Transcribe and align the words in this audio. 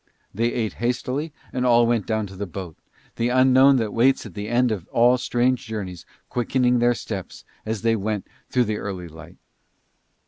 They 0.33 0.51
ate 0.51 0.73
hastily 0.81 1.31
and 1.53 1.63
all 1.63 1.85
went 1.85 2.07
down 2.07 2.25
to 2.25 2.35
the 2.35 2.47
boat, 2.47 2.75
the 3.17 3.29
unknown 3.29 3.75
that 3.75 3.93
waits 3.93 4.25
at 4.25 4.33
the 4.33 4.47
end 4.49 4.71
of 4.71 4.87
all 4.87 5.19
strange 5.19 5.67
journeys 5.67 6.07
quickening 6.27 6.79
their 6.79 6.95
steps 6.95 7.45
as 7.67 7.83
they 7.83 7.95
went 7.95 8.25
through 8.49 8.63
the 8.65 8.77
early 8.79 9.07
light. 9.07 9.37